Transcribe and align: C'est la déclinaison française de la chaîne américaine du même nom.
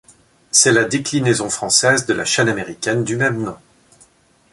C'est 0.49 0.71
la 0.71 0.83
déclinaison 0.85 1.51
française 1.51 2.07
de 2.07 2.15
la 2.15 2.25
chaîne 2.25 2.49
américaine 2.49 3.03
du 3.03 3.17
même 3.17 3.39
nom. 3.39 3.55